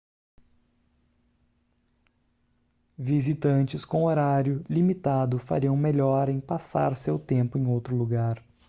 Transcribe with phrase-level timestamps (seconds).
[2.97, 8.43] visitantes com horário limitado fariam melhor em passar seu tempo em outro lugar